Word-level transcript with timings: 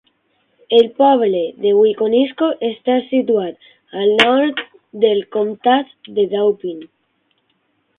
El 0.77 0.87
poble 1.01 1.41
de 1.65 1.73
Wiconisco 1.81 2.49
està 2.71 2.97
situat 3.11 3.71
al 4.01 4.17
nord 4.25 4.67
del 5.07 5.25
comptat 5.39 5.97
de 6.19 6.31
Dauphin. 6.37 6.87